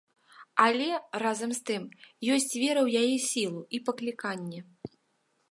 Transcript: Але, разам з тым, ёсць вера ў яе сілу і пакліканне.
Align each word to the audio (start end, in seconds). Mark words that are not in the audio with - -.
Але, 0.67 0.87
разам 1.23 1.53
з 1.57 1.61
тым, 1.71 1.83
ёсць 2.37 2.49
вера 2.63 2.81
ў 2.87 3.05
яе 3.05 3.15
сілу 3.29 3.61
і 3.79 3.83
пакліканне. 3.91 4.59